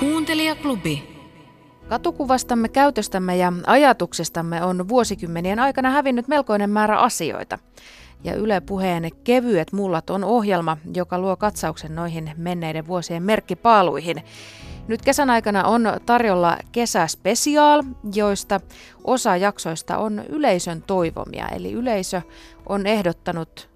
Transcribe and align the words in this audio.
Kuuntelijaklubi. 0.00 1.02
Katukuvastamme, 1.88 2.68
käytöstämme 2.68 3.36
ja 3.36 3.52
ajatuksistamme 3.66 4.62
on 4.62 4.88
vuosikymmenien 4.88 5.58
aikana 5.58 5.90
hävinnyt 5.90 6.28
melkoinen 6.28 6.70
määrä 6.70 6.98
asioita. 6.98 7.58
Ja 8.24 8.34
Yle 8.34 8.60
Puheen 8.60 9.10
Kevyet 9.24 9.72
mullat 9.72 10.10
on 10.10 10.24
ohjelma, 10.24 10.76
joka 10.94 11.18
luo 11.18 11.36
katsauksen 11.36 11.94
noihin 11.94 12.32
menneiden 12.36 12.86
vuosien 12.86 13.22
merkkipaaluihin. 13.22 14.22
Nyt 14.88 15.02
kesän 15.02 15.30
aikana 15.30 15.64
on 15.64 15.82
tarjolla 16.06 16.58
kesäspesiaal, 16.72 17.82
joista 18.14 18.60
osa 19.04 19.36
jaksoista 19.36 19.98
on 19.98 20.24
yleisön 20.28 20.82
toivomia. 20.82 21.48
Eli 21.48 21.72
yleisö 21.72 22.22
on 22.66 22.86
ehdottanut 22.86 23.70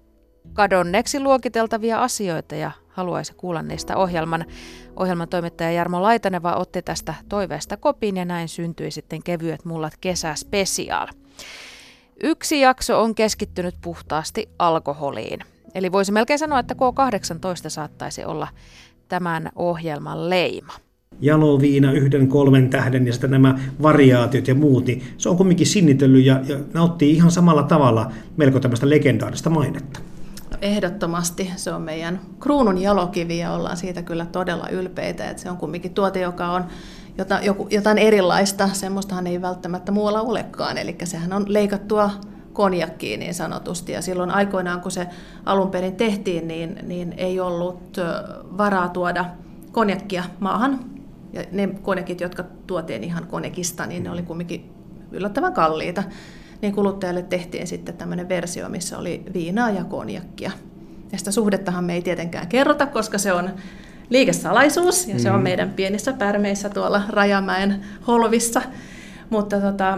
kadonneeksi 0.53 1.19
luokiteltavia 1.19 2.01
asioita 2.01 2.55
ja 2.55 2.71
haluaisi 2.95 3.33
kuulla 3.33 3.61
niistä 3.61 3.97
ohjelman. 3.97 4.45
Ohjelman 4.95 5.29
toimittaja 5.29 5.71
Jarmo 5.71 6.01
Laitaneva 6.01 6.55
otti 6.55 6.81
tästä 6.81 7.13
toiveesta 7.29 7.77
kopin 7.77 8.17
ja 8.17 8.25
näin 8.25 8.49
syntyi 8.49 8.91
sitten 8.91 9.23
Kevyet 9.23 9.65
mullat 9.65 9.93
kesäspesiaal. 10.01 11.07
Yksi 12.23 12.59
jakso 12.59 13.01
on 13.01 13.15
keskittynyt 13.15 13.75
puhtaasti 13.81 14.49
alkoholiin. 14.59 15.39
Eli 15.75 15.91
voisi 15.91 16.11
melkein 16.11 16.39
sanoa, 16.39 16.59
että 16.59 16.73
K18 16.73 17.69
saattaisi 17.69 18.25
olla 18.25 18.47
tämän 19.07 19.49
ohjelman 19.55 20.29
leima 20.29 20.73
jaloviina, 21.21 21.91
yhden 21.91 22.27
kolmen 22.27 22.69
tähden 22.69 23.07
ja 23.07 23.13
sitten 23.13 23.31
nämä 23.31 23.59
variaatiot 23.81 24.47
ja 24.47 24.55
muut, 24.55 24.85
niin 24.85 25.03
se 25.17 25.29
on 25.29 25.37
kumminkin 25.37 25.67
sinnitellyt 25.67 26.25
ja, 26.25 26.41
ja 26.47 26.59
nauttii 26.73 27.11
ihan 27.11 27.31
samalla 27.31 27.63
tavalla 27.63 28.11
melko 28.37 28.59
tämmöistä 28.59 28.89
legendaarista 28.89 29.49
mainetta. 29.49 29.99
Ehdottomasti 30.61 31.51
se 31.55 31.73
on 31.73 31.81
meidän 31.81 32.19
kruunun 32.39 32.77
jalokivi 32.77 33.37
ja 33.37 33.51
ollaan 33.51 33.77
siitä 33.77 34.01
kyllä 34.01 34.25
todella 34.25 34.69
ylpeitä, 34.69 35.29
että 35.29 35.43
se 35.43 35.49
on 35.49 35.57
kumminkin 35.57 35.93
tuote, 35.93 36.19
joka 36.19 36.47
on 36.47 36.65
jotain 37.69 37.97
erilaista, 37.97 38.69
semmoistahan 38.73 39.27
ei 39.27 39.41
välttämättä 39.41 39.91
muualla 39.91 40.21
olekaan, 40.21 40.77
eli 40.77 40.95
sehän 41.03 41.33
on 41.33 41.45
leikattua 41.47 42.11
konjakkiin 42.53 43.19
niin 43.19 43.33
sanotusti. 43.33 43.91
Ja 43.91 44.01
silloin 44.01 44.31
aikoinaan, 44.31 44.81
kun 44.81 44.91
se 44.91 45.07
alun 45.45 45.71
perin 45.71 45.95
tehtiin, 45.95 46.47
niin, 46.47 46.79
niin 46.83 47.13
ei 47.17 47.39
ollut 47.39 47.97
varaa 48.57 48.89
tuoda 48.89 49.25
konjakkia 49.71 50.23
maahan, 50.39 50.79
ja 51.33 51.43
ne 51.51 51.67
konekit, 51.67 52.21
jotka 52.21 52.43
tuotiin 52.67 53.03
ihan 53.03 53.27
konekista, 53.27 53.85
niin 53.85 54.03
ne 54.03 54.11
oli 54.11 54.23
kumminkin 54.23 54.73
yllättävän 55.11 55.53
kalliita. 55.53 56.03
Niin 56.61 56.75
kuluttajalle 56.75 57.21
tehtiin 57.21 57.67
sitten 57.67 57.97
tämmöinen 57.97 58.29
versio, 58.29 58.69
missä 58.69 58.97
oli 58.97 59.23
viinaa 59.33 59.69
ja 59.69 59.83
konjakkia. 59.83 60.51
Ja 61.11 61.17
sitä 61.17 61.31
suhdettahan 61.31 61.83
me 61.83 61.93
ei 61.93 62.01
tietenkään 62.01 62.47
kerrota, 62.47 62.85
koska 62.85 63.17
se 63.17 63.33
on 63.33 63.49
liikesalaisuus 64.09 65.07
ja 65.07 65.19
se 65.19 65.31
on 65.31 65.39
mm. 65.39 65.43
meidän 65.43 65.69
pienissä 65.69 66.13
pärmeissä 66.13 66.69
tuolla 66.69 67.01
Rajamäen 67.09 67.81
holvissa. 68.07 68.61
Mutta 69.29 69.61
tota, 69.61 69.97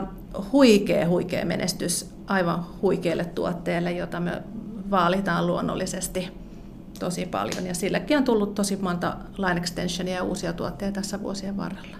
huikea, 0.51 1.07
huikea 1.07 1.45
menestys 1.45 2.09
aivan 2.27 2.65
huikealle 2.81 3.25
tuotteelle, 3.25 3.91
jota 3.91 4.19
me 4.19 4.41
vaalitaan 4.91 5.47
luonnollisesti 5.47 6.29
tosi 6.99 7.25
paljon 7.25 7.65
ja 7.65 7.75
silläkin 7.75 8.17
on 8.17 8.23
tullut 8.23 8.55
tosi 8.55 8.77
monta 8.81 9.17
line 9.37 9.57
extensionia 9.57 10.15
ja 10.15 10.23
uusia 10.23 10.53
tuotteita 10.53 11.01
tässä 11.01 11.21
vuosien 11.21 11.57
varrella. 11.57 11.97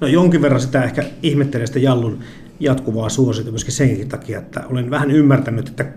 No 0.00 0.06
jonkin 0.06 0.42
verran 0.42 0.60
sitä 0.60 0.84
ehkä 0.84 1.04
ihmettelen 1.22 1.66
sitä 1.66 1.78
Jallun 1.78 2.20
jatkuvaa 2.60 3.08
suosiota 3.08 3.50
myöskin 3.50 3.72
senkin 3.72 4.08
takia, 4.08 4.38
että 4.38 4.66
olen 4.66 4.90
vähän 4.90 5.10
ymmärtänyt, 5.10 5.68
että 5.68 5.92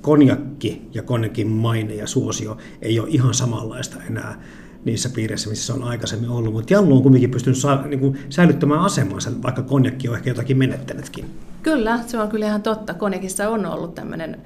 konjakki 0.00 0.88
ja 0.94 1.02
konjakin 1.02 1.48
maine 1.48 1.94
ja 1.94 2.06
suosio 2.06 2.56
ei 2.82 3.00
ole 3.00 3.08
ihan 3.10 3.34
samanlaista 3.34 3.96
enää 4.10 4.40
niissä 4.84 5.08
piireissä, 5.08 5.50
missä 5.50 5.66
se 5.66 5.72
on 5.72 5.82
aikaisemmin 5.82 6.30
ollut. 6.30 6.52
Mutta 6.52 6.72
Jallu 6.72 6.96
on 6.96 7.02
kuitenkin 7.02 7.30
pystynyt 7.30 7.58
saa, 7.58 7.86
niin 7.86 8.00
kuin, 8.00 8.18
säilyttämään 8.28 8.80
asemansa, 8.80 9.30
vaikka 9.42 9.62
konjakki 9.62 10.08
on 10.08 10.16
ehkä 10.16 10.30
jotakin 10.30 10.58
menettänytkin. 10.58 11.24
Kyllä, 11.62 12.00
se 12.06 12.18
on 12.18 12.28
kyllä 12.28 12.46
ihan 12.46 12.62
totta. 12.62 12.94
Konekissa 12.94 13.48
on 13.48 13.66
ollut 13.66 13.94
tämmöinen, 13.94 14.40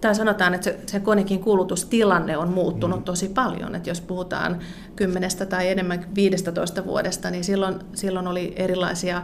tai 0.00 0.14
sanotaan, 0.14 0.54
että 0.54 0.64
se, 0.64 0.78
se 0.86 1.00
konekin 1.00 1.40
kulutustilanne 1.40 2.36
on 2.36 2.48
muuttunut 2.48 2.98
mm. 2.98 3.04
tosi 3.04 3.28
paljon. 3.28 3.74
Että 3.74 3.90
jos 3.90 4.00
puhutaan 4.00 4.58
kymmenestä 4.96 5.46
tai 5.46 5.68
enemmän 5.68 6.06
15 6.14 6.84
vuodesta, 6.84 7.30
niin 7.30 7.44
silloin, 7.44 7.74
silloin 7.94 8.26
oli 8.26 8.52
erilaisia, 8.56 9.22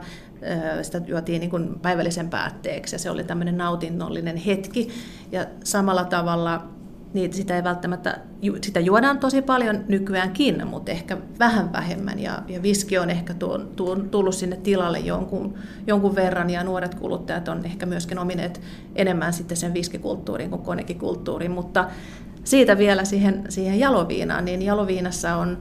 sitä 0.82 1.00
juotiin 1.06 1.40
niin 1.40 1.50
kuin 1.50 1.80
päivällisen 1.82 2.30
päätteeksi 2.30 2.94
ja 2.94 2.98
se 2.98 3.10
oli 3.10 3.24
tämmöinen 3.24 3.58
nautinnollinen 3.58 4.36
hetki. 4.36 4.88
Ja 5.32 5.46
samalla 5.64 6.04
tavalla 6.04 6.76
niin 7.16 7.32
sitä 7.32 7.56
ei 7.56 7.64
välttämättä, 7.64 8.18
sitä 8.62 8.80
juodaan 8.80 9.18
tosi 9.18 9.42
paljon 9.42 9.84
nykyäänkin, 9.88 10.66
mutta 10.66 10.92
ehkä 10.92 11.16
vähän 11.38 11.72
vähemmän. 11.72 12.18
Ja, 12.18 12.42
ja 12.48 12.62
viski 12.62 12.98
on 12.98 13.10
ehkä 13.10 13.34
tuon, 13.34 13.68
tuon, 13.76 14.10
tullut 14.10 14.34
sinne 14.34 14.56
tilalle 14.56 14.98
jonkun, 14.98 15.54
jonkun 15.86 16.14
verran, 16.14 16.50
ja 16.50 16.64
nuoret 16.64 16.94
kuluttajat 16.94 17.48
on 17.48 17.64
ehkä 17.64 17.86
myöskin 17.86 18.18
omineet 18.18 18.60
enemmän 18.94 19.32
sitten 19.32 19.56
sen 19.56 19.74
viskikulttuuriin 19.74 20.50
kuin 20.50 20.62
konekikulttuuriin. 20.62 21.50
Mutta 21.50 21.90
siitä 22.44 22.78
vielä 22.78 23.04
siihen, 23.04 23.44
siihen 23.48 23.78
jaloviinaan, 23.78 24.44
niin 24.44 24.62
jaloviinassa 24.62 25.36
on, 25.36 25.58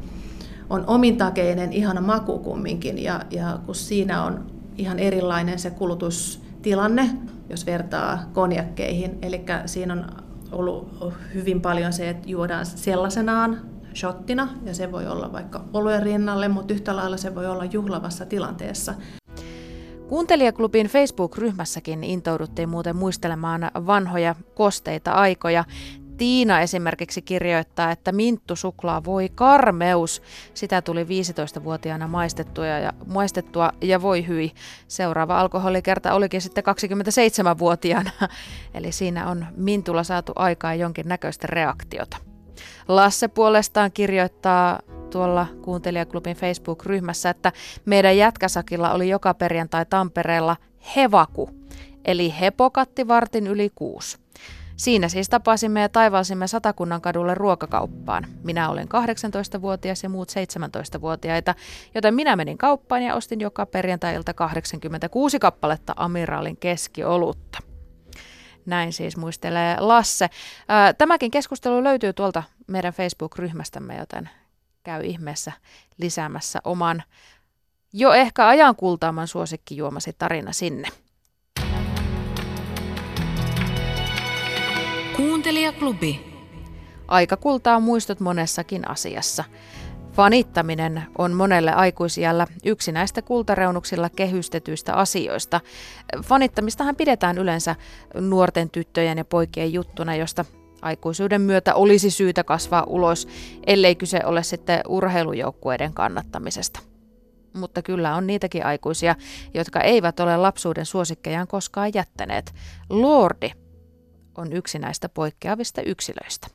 on 0.70 0.84
omintakeinen 0.88 1.74
ihana 1.74 2.02
maku 2.02 2.40
kumminkin, 2.40 3.04
ja, 3.04 3.22
ja 3.32 3.60
kun 3.66 3.76
siinä 3.76 4.24
on 4.24 4.55
ihan 4.78 5.00
erilainen 5.00 5.60
se 5.60 5.70
kulutustilanne, 5.70 7.10
jos 7.50 7.66
vertaa 7.66 8.20
konjakkeihin, 8.34 9.18
eli 9.22 9.46
siinä 9.66 9.94
on 9.94 10.06
ollut 10.52 10.90
hyvin 11.34 11.62
paljon 11.62 11.94
se, 11.94 12.10
että 12.10 12.30
juodaan 12.30 12.66
sellaisenaan 12.66 13.62
shottina, 13.96 14.50
ja 14.66 14.74
se 14.74 14.92
voi 14.92 15.08
olla 15.08 15.32
vaikka 15.32 15.64
oluen 15.74 16.04
rinnalle, 16.04 16.48
mutta 16.48 16.74
yhtä 16.74 16.96
lailla 16.96 17.18
se 17.18 17.36
voi 17.36 17.48
olla 17.48 17.66
juhlavassa 17.66 18.26
tilanteessa. 18.26 18.94
Kuuntelijaklubin 20.08 20.88
Facebook-ryhmässäkin 20.88 22.04
intouduttiin 22.04 22.70
muuten 22.70 22.96
muistelemaan 22.96 23.72
vanhoja 23.86 24.36
kosteita 24.56 25.12
aikoja. 25.12 25.64
Tiina 26.18 26.62
esimerkiksi 26.62 27.22
kirjoittaa, 27.22 27.92
että 27.92 28.12
minttusuklaa 28.12 29.04
voi 29.04 29.30
karmeus. 29.36 30.22
Sitä 30.54 30.82
tuli 30.82 31.04
15-vuotiaana 31.04 32.08
maistettua 32.08 32.66
ja, 32.66 32.94
maistettua 33.06 33.72
ja 33.82 34.02
voi 34.02 34.28
hyi. 34.28 34.52
Seuraava 34.88 35.40
alkoholikerta 35.40 36.14
olikin 36.14 36.42
sitten 36.42 36.64
27-vuotiaana. 36.64 38.12
Eli 38.74 38.92
siinä 38.92 39.30
on 39.30 39.46
mintulla 39.58 40.04
saatu 40.04 40.32
aikaa 40.36 40.76
jonkin 40.76 41.08
näköistä 41.08 41.48
reaktiota. 41.48 42.18
Lasse 42.88 43.28
puolestaan 43.28 43.92
kirjoittaa 43.92 44.80
tuolla 45.10 45.48
kuuntelijaklubin 45.62 46.36
Facebook-ryhmässä, 46.36 47.30
että 47.30 47.52
meidän 47.86 48.18
jätkäsakilla 48.18 48.92
oli 48.92 49.10
joka 49.10 49.34
perjantai 49.34 49.86
Tampereella 49.86 50.58
hevaku, 50.96 51.50
eli 52.06 52.34
hepokatti 52.40 53.08
vartin 53.08 53.48
yli 53.48 53.72
kuusi. 53.76 54.25
Siinä 54.76 55.10
siis 55.10 55.30
tapasimme 55.30 55.82
ja 55.82 55.90
taivalsimme 55.90 56.48
Satakunnan 56.48 57.02
kadulle 57.02 57.36
ruokakauppaan. 57.36 58.28
Minä 58.44 58.70
olen 58.70 58.88
18-vuotias 58.88 60.04
ja 60.04 60.10
muut 60.10 60.32
17-vuotiaita, 60.32 61.56
joten 61.96 62.14
minä 62.16 62.36
menin 62.36 62.58
kauppaan 62.58 63.04
ja 63.04 63.16
ostin 63.16 63.42
joka 63.42 63.66
perjantai-ilta 63.66 64.34
86 64.34 65.40
kappaletta 65.40 65.94
Amiraalin 65.96 66.58
keskiolutta. 66.58 67.60
Näin 68.66 68.94
siis 68.94 69.18
muistelee 69.18 69.80
Lasse. 69.80 70.30
Tämäkin 70.98 71.32
keskustelu 71.32 71.84
löytyy 71.84 72.14
tuolta 72.14 72.44
meidän 72.68 72.94
Facebook-ryhmästämme, 72.94 73.98
joten 73.98 74.30
käy 74.84 75.02
ihmeessä 75.04 75.52
lisäämässä 75.98 76.60
oman 76.64 77.04
jo 77.94 78.14
ehkä 78.14 78.48
ajan 78.48 78.76
kultaaman 78.76 79.28
suosikkijuomasi 79.28 80.14
tarina 80.18 80.52
sinne. 80.52 80.88
Kuuntelijaklubi. 85.46 86.34
Aika 87.08 87.38
kultaa 87.38 87.80
muistot 87.80 88.20
monessakin 88.20 88.90
asiassa. 88.90 89.44
Fanittaminen 90.14 91.04
on 91.18 91.34
monelle 91.34 91.72
aikuisijällä 91.72 92.48
yksi 92.64 92.92
näistä 92.92 93.22
kultareunuksilla 93.22 94.10
kehystetyistä 94.10 94.94
asioista. 94.94 95.62
Fanittamistahan 96.24 96.96
pidetään 96.96 97.38
yleensä 97.38 97.76
nuorten 98.14 98.70
tyttöjen 98.70 99.18
ja 99.18 99.26
poikien 99.26 99.74
juttuna, 99.74 100.16
josta 100.16 100.46
aikuisuuden 100.82 101.42
myötä 101.42 101.76
olisi 101.76 102.12
syytä 102.12 102.44
kasvaa 102.44 102.84
ulos, 102.88 103.28
ellei 103.68 103.96
kyse 103.96 104.20
ole 104.26 104.44
sitten 104.44 104.82
urheilujoukkueiden 104.88 105.94
kannattamisesta. 105.94 106.80
Mutta 107.54 107.82
kyllä 107.82 108.16
on 108.16 108.28
niitäkin 108.28 108.66
aikuisia, 108.66 109.16
jotka 109.54 109.82
eivät 109.82 110.20
ole 110.20 110.38
lapsuuden 110.38 110.86
suosikkejaan 110.86 111.48
koskaan 111.48 111.92
jättäneet. 111.94 112.54
Lordi 112.90 113.52
on 114.38 114.54
yksi 114.54 114.80
näistä 114.80 115.10
poikkeavista 115.10 115.82
yksilöistä. 115.82 116.48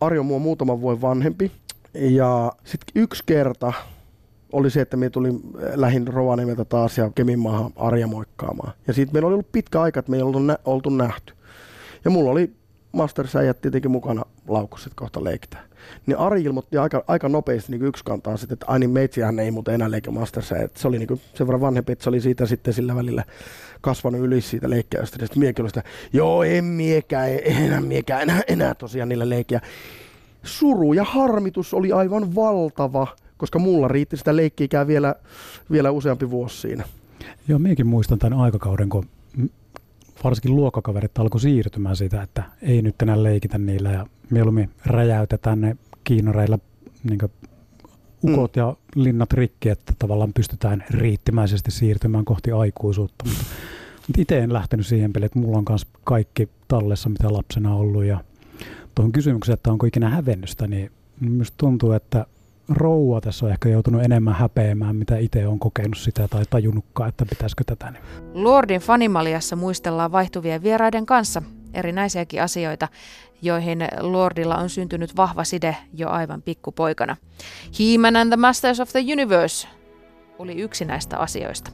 Arjo 0.00 0.22
mua 0.22 0.38
muutaman 0.38 0.80
vuoden 0.80 1.00
vanhempi 1.00 1.52
ja 1.94 2.52
sitten 2.64 3.02
yksi 3.02 3.22
kerta 3.26 3.72
oli 4.52 4.70
se, 4.70 4.80
että 4.80 4.96
me 4.96 5.10
tulin 5.10 5.34
äh, 5.34 5.72
lähin 5.74 6.08
Rovaniemeltä 6.08 6.64
taas 6.64 6.98
ja 6.98 7.10
Keminmaahan 7.14 7.72
Arja 7.76 8.06
moikkaamaan. 8.06 8.72
Ja 8.86 8.92
sitten 8.92 9.14
meillä 9.14 9.26
oli 9.26 9.34
ollut 9.34 9.52
pitkä 9.52 9.80
aika, 9.80 10.00
että 10.00 10.10
me 10.10 10.16
ei 10.16 10.22
oltu, 10.22 10.38
nä- 10.38 10.58
oltu 10.64 10.90
nähty. 10.90 11.34
Ja 12.04 12.10
mulla 12.10 12.30
oli 12.30 12.52
Masters-äijät 12.92 13.60
tietenkin 13.60 13.90
mukana 13.90 14.22
laukussa, 14.48 14.90
kohta 14.94 15.24
leikitään. 15.24 15.64
Niin 16.06 16.18
Ari 16.18 16.42
ilmoitti 16.42 16.76
aika, 16.76 17.04
aika 17.06 17.28
nopeasti 17.28 17.72
niin 17.72 17.84
yksi 17.84 18.04
kantaa 18.04 18.36
sitten, 18.36 18.54
että 18.54 18.66
ai 18.68 18.78
niin 18.78 18.90
meitsihän 18.90 19.38
ei 19.38 19.50
muuten 19.50 19.74
enää 19.74 19.90
leikki 19.90 20.10
Masters. 20.10 20.52
Se 20.74 20.88
oli 20.88 20.98
niin 20.98 21.20
sen 21.34 21.46
verran 21.46 21.60
vanhempi, 21.60 21.92
että 21.92 22.02
se 22.02 22.08
oli 22.08 22.20
siitä 22.20 22.46
sitten 22.46 22.74
sillä 22.74 22.96
välillä 22.96 23.24
kasvanut 23.80 24.20
yli 24.20 24.40
siitä 24.40 24.70
leikkiästä. 24.70 25.18
Sitten 25.20 25.38
miekin 25.38 25.62
oli 25.62 25.70
sitä, 25.70 25.82
joo 26.12 26.42
en 26.42 26.64
miekään, 26.64 27.30
enää 27.44 27.80
miekään, 27.80 28.22
enää, 28.22 28.42
enää 28.48 28.74
tosiaan 28.74 29.08
niillä 29.08 29.28
leikkiä. 29.28 29.60
Suru 30.42 30.92
ja 30.92 31.04
harmitus 31.04 31.74
oli 31.74 31.92
aivan 31.92 32.34
valtava, 32.34 33.06
koska 33.36 33.58
mulla 33.58 33.88
riitti 33.88 34.16
sitä 34.16 34.36
leikkiikää 34.36 34.86
vielä, 34.86 35.14
vielä 35.72 35.90
useampi 35.90 36.30
vuosi 36.30 36.60
siinä. 36.60 36.84
Joo, 37.48 37.58
minäkin 37.58 37.86
muistan 37.86 38.18
tämän 38.18 38.38
aikakauden, 38.38 38.88
kun 38.88 39.06
varsinkin 40.24 40.56
luokkakaverit 40.56 41.18
alkoi 41.18 41.40
siirtymään 41.40 41.96
siitä, 41.96 42.22
että 42.22 42.42
ei 42.62 42.82
nyt 42.82 43.02
enää 43.02 43.22
leikitä 43.22 43.58
niillä 43.58 43.90
ja 43.90 44.06
mieluummin 44.30 44.70
räjäytetään 44.86 45.60
ne 45.60 45.76
kiinoreilla 46.04 46.58
niin 47.04 47.18
ukot 48.24 48.56
mm. 48.56 48.60
ja 48.60 48.76
linnat 48.94 49.32
rikki, 49.32 49.68
että 49.68 49.92
tavallaan 49.98 50.32
pystytään 50.32 50.84
riittimäisesti 50.90 51.70
siirtymään 51.70 52.24
kohti 52.24 52.52
aikuisuutta. 52.52 53.24
Mutta, 53.24 53.44
mutta 54.06 54.22
itse 54.22 54.38
en 54.38 54.52
lähtenyt 54.52 54.86
siihen 54.86 55.12
peliin, 55.12 55.26
että 55.26 55.38
mulla 55.38 55.58
on 55.58 55.64
myös 55.68 55.86
kaikki 56.04 56.48
tallessa, 56.68 57.08
mitä 57.08 57.32
lapsena 57.32 57.74
on 57.74 57.80
ollut. 57.80 58.04
Ja 58.04 58.24
tuohon 58.94 59.12
kysymykseen, 59.12 59.54
että 59.54 59.72
onko 59.72 59.86
ikinä 59.86 60.08
hävennystä, 60.08 60.66
niin 60.66 60.90
minusta 61.20 61.54
tuntuu, 61.56 61.92
että 61.92 62.26
rouva 62.70 63.20
tässä 63.20 63.46
on 63.46 63.52
ehkä 63.52 63.68
joutunut 63.68 64.02
enemmän 64.02 64.34
häpeämään, 64.34 64.96
mitä 64.96 65.16
itse 65.16 65.46
on 65.46 65.58
kokenut 65.58 65.98
sitä 65.98 66.28
tai 66.28 66.44
tajunnutkaan, 66.50 67.08
että 67.08 67.26
pitäisikö 67.26 67.64
tätä. 67.66 67.90
Niin. 67.90 68.02
Lordin 68.34 68.80
Fanimaliassa 68.80 69.56
muistellaan 69.56 70.12
vaihtuvien 70.12 70.62
vieraiden 70.62 71.06
kanssa 71.06 71.42
erinäisiäkin 71.74 72.42
asioita, 72.42 72.88
joihin 73.42 73.88
Lordilla 74.00 74.56
on 74.56 74.70
syntynyt 74.70 75.16
vahva 75.16 75.44
side 75.44 75.76
jo 75.94 76.08
aivan 76.08 76.42
pikkupoikana. 76.42 77.16
He-Man 77.78 78.16
and 78.16 78.28
the 78.28 78.36
Masters 78.36 78.80
of 78.80 78.88
the 78.92 79.00
Universe 79.12 79.68
oli 80.38 80.54
yksi 80.60 80.84
näistä 80.84 81.18
asioista. 81.18 81.70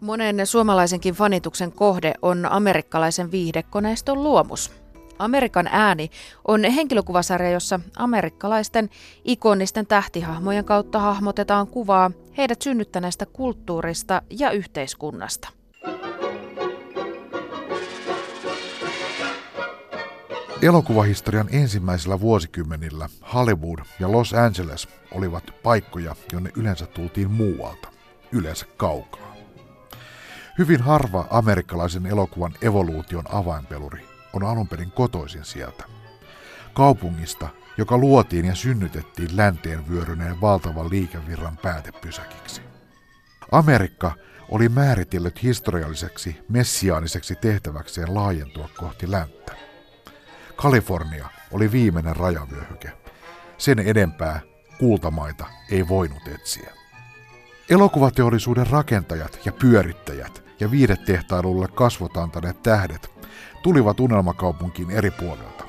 Monen 0.00 0.46
suomalaisenkin 0.46 1.14
fanituksen 1.14 1.72
kohde 1.72 2.14
on 2.22 2.52
amerikkalaisen 2.52 3.30
viihdekoneiston 3.30 4.22
luomus– 4.22 4.72
Amerikan 5.24 5.68
ääni 5.72 6.10
on 6.48 6.64
henkilökuvasarja, 6.64 7.50
jossa 7.50 7.80
amerikkalaisten 7.96 8.90
ikonisten 9.24 9.86
tähtihahmojen 9.86 10.64
kautta 10.64 10.98
hahmotetaan 10.98 11.66
kuvaa 11.66 12.10
heidät 12.36 12.62
synnyttäneestä 12.62 13.26
kulttuurista 13.26 14.22
ja 14.30 14.50
yhteiskunnasta. 14.50 15.48
Elokuvahistorian 20.62 21.48
ensimmäisellä 21.52 22.20
vuosikymmenillä 22.20 23.08
Hollywood 23.34 23.78
ja 24.00 24.12
Los 24.12 24.34
Angeles 24.34 24.88
olivat 25.12 25.44
paikkoja, 25.62 26.16
jonne 26.32 26.50
yleensä 26.56 26.86
tultiin 26.86 27.30
muualta, 27.30 27.88
yleensä 28.32 28.66
kaukaa. 28.76 29.36
Hyvin 30.58 30.80
harva 30.80 31.26
amerikkalaisen 31.30 32.06
elokuvan 32.06 32.54
evoluution 32.62 33.24
avainpeluri 33.34 34.11
on 34.32 34.44
alun 34.44 34.68
perin 34.68 34.90
kotoisin 34.90 35.44
sieltä. 35.44 35.84
Kaupungista, 36.74 37.48
joka 37.78 37.98
luotiin 37.98 38.44
ja 38.44 38.54
synnytettiin 38.54 39.36
länteen 39.36 39.88
vyöryneen 39.88 40.40
valtavan 40.40 40.90
liikevirran 40.90 41.56
päätepysäkiksi. 41.56 42.62
Amerikka 43.52 44.12
oli 44.48 44.68
määritellyt 44.68 45.42
historialliseksi 45.42 46.38
messiaaniseksi 46.48 47.34
tehtäväkseen 47.34 48.14
laajentua 48.14 48.68
kohti 48.76 49.10
länttä. 49.10 49.52
Kalifornia 50.56 51.28
oli 51.50 51.72
viimeinen 51.72 52.16
rajavyöhyke. 52.16 52.92
Sen 53.58 53.78
edempää 53.78 54.40
kultamaita 54.78 55.46
ei 55.70 55.88
voinut 55.88 56.28
etsiä. 56.28 56.81
Elokuvateollisuuden 57.70 58.66
rakentajat 58.66 59.40
ja 59.44 59.52
pyörittäjät 59.52 60.44
ja 60.60 60.70
viidetehtailulle 60.70 61.68
kasvot 61.68 62.16
antaneet 62.16 62.62
tähdet 62.62 63.10
tulivat 63.62 64.00
unelmakaupunkiin 64.00 64.90
eri 64.90 65.10
puolilta. 65.10 65.64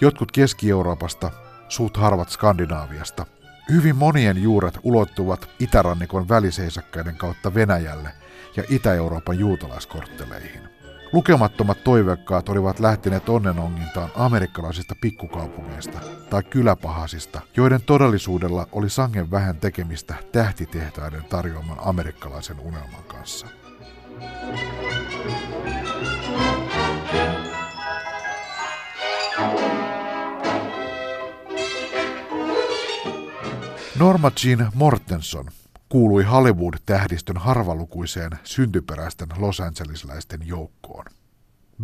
Jotkut 0.00 0.32
Keski-Euroopasta, 0.32 1.30
suut 1.68 1.96
harvat 1.96 2.30
Skandinaaviasta. 2.30 3.26
Hyvin 3.70 3.96
monien 3.96 4.42
juuret 4.42 4.78
ulottuvat 4.82 5.50
itärannikon 5.58 6.28
väliseisakkaiden 6.28 7.16
kautta 7.16 7.54
Venäjälle 7.54 8.08
ja 8.56 8.64
Itä-Euroopan 8.68 9.38
juutalaiskortteleihin. 9.38 10.69
Lukemattomat 11.12 11.84
toiveikkaat 11.84 12.48
olivat 12.48 12.80
lähteneet 12.80 13.28
onnenongintaan 13.28 14.10
amerikkalaisista 14.14 14.94
pikkukaupungeista 15.00 15.98
tai 16.30 16.42
kyläpahasista, 16.42 17.40
joiden 17.56 17.82
todellisuudella 17.82 18.66
oli 18.72 18.90
sangen 18.90 19.30
vähän 19.30 19.56
tekemistä 19.56 20.14
tähtitehtaiden 20.32 21.24
tarjoaman 21.24 21.76
amerikkalaisen 21.80 22.60
unelman 22.60 23.04
kanssa. 23.06 23.46
Norma 33.98 34.30
Jean 34.44 34.72
Mortenson 34.74 35.46
kuului 35.90 36.24
Hollywood-tähdistön 36.24 37.36
harvalukuiseen 37.36 38.30
syntyperäisten 38.44 39.28
Los 39.36 39.60
Angelesläisten 39.60 40.40
joukkoon. 40.46 41.04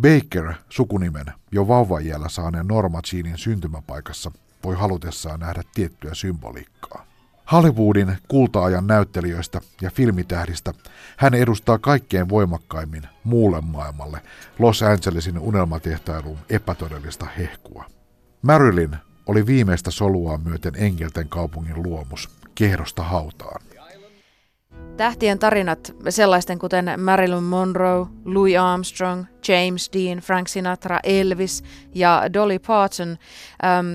Baker, 0.01 0.53
sukunimen 0.69 1.25
jo 1.51 1.67
vauvajällä 1.67 2.29
saaneen 2.29 2.67
Norma 2.67 3.01
Jeanin 3.13 3.37
syntymäpaikassa, 3.37 4.31
voi 4.63 4.75
halutessaan 4.75 5.39
nähdä 5.39 5.63
tiettyä 5.73 6.13
symboliikkaa. 6.13 7.05
Hollywoodin 7.51 8.17
kulta-ajan 8.27 8.87
näyttelijöistä 8.87 9.61
ja 9.81 9.91
filmitähdistä 9.91 10.73
hän 11.17 11.33
edustaa 11.33 11.77
kaikkein 11.77 12.29
voimakkaimmin 12.29 13.03
muulle 13.23 13.61
maailmalle 13.61 14.21
Los 14.59 14.83
Angelesin 14.83 15.39
unelmatehtailun 15.39 16.37
epätodellista 16.49 17.25
hehkua. 17.37 17.85
Marilyn 18.41 18.97
oli 19.25 19.45
viimeistä 19.45 19.91
soluaan 19.91 20.41
myöten 20.41 20.73
Engelten 20.75 21.29
kaupungin 21.29 21.83
luomus, 21.83 22.29
kehdosta 22.55 23.03
hautaan. 23.03 23.61
Tähtien 24.97 25.39
tarinat, 25.39 25.95
sellaisten 26.09 26.59
kuten 26.59 26.91
Marilyn 26.97 27.43
Monroe, 27.43 28.05
Louis 28.25 28.57
Armstrong, 28.57 29.25
James 29.47 29.89
Dean, 29.93 30.17
Frank 30.17 30.47
Sinatra, 30.47 30.99
Elvis 31.03 31.63
ja 31.95 32.23
Dolly 32.33 32.59
Parton, 32.59 33.17
ähm, 33.65 33.87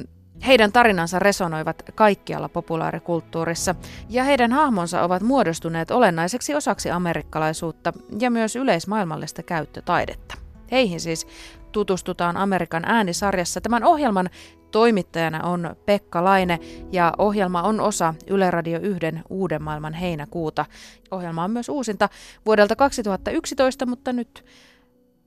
heidän 0.47 0.73
tarinansa 0.73 1.19
resonoivat 1.19 1.83
kaikkialla 1.95 2.49
populaarikulttuurissa, 2.49 3.75
ja 4.09 4.25
heidän 4.25 4.53
hahmonsa 4.53 5.03
ovat 5.03 5.23
muodostuneet 5.23 5.91
olennaiseksi 5.91 6.55
osaksi 6.55 6.91
amerikkalaisuutta 6.91 7.93
ja 8.21 8.31
myös 8.31 8.56
yleismaailmallista 8.56 9.43
käyttötaidetta. 9.43 10.35
Heihin 10.71 11.01
siis 11.01 11.27
tutustutaan 11.72 12.36
Amerikan 12.36 12.82
äänisarjassa. 12.86 13.60
Tämän 13.60 13.84
ohjelman 13.84 14.31
toimittajana 14.70 15.43
on 15.43 15.76
Pekka 15.86 16.24
Laine 16.24 16.58
ja 16.93 17.12
ohjelma 17.19 17.62
on 17.62 17.81
osa 17.81 18.14
Yle 18.26 18.50
Radio 18.50 18.81
1 18.82 19.00
Uuden 19.31 19.62
maailman 19.62 19.94
heinäkuuta. 19.94 20.64
Ohjelma 21.10 21.44
on 21.44 21.50
myös 21.50 21.69
uusinta 21.69 22.08
vuodelta 22.46 22.76
2011, 22.76 23.86
mutta 23.86 24.12
nyt 24.12 24.44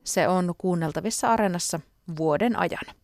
se 0.03 0.27
on 0.27 0.53
kuunneltavissa 0.57 1.27
Areenassa 1.33 1.79
vuoden 2.17 2.59
ajan. 2.59 2.95